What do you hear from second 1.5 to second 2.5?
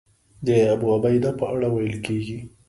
اړه ویل کېږي.